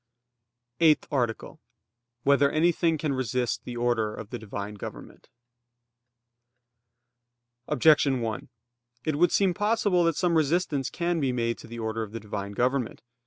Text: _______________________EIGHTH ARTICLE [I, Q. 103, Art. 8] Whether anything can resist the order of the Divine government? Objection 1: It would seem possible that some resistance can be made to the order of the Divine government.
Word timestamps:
_______________________EIGHTH 0.83 1.05
ARTICLE 1.11 1.49
[I, 1.49 1.57
Q. 1.57 1.59
103, 2.23 2.25
Art. 2.25 2.25
8] 2.25 2.25
Whether 2.25 2.51
anything 2.57 2.97
can 2.97 3.13
resist 3.13 3.65
the 3.65 3.77
order 3.77 4.15
of 4.15 4.31
the 4.31 4.39
Divine 4.39 4.73
government? 4.73 5.29
Objection 7.67 8.19
1: 8.19 8.49
It 9.05 9.17
would 9.17 9.31
seem 9.31 9.53
possible 9.53 10.03
that 10.05 10.15
some 10.17 10.33
resistance 10.35 10.89
can 10.89 11.19
be 11.19 11.31
made 11.31 11.59
to 11.59 11.67
the 11.67 11.77
order 11.77 12.01
of 12.01 12.13
the 12.13 12.19
Divine 12.19 12.53
government. 12.53 13.03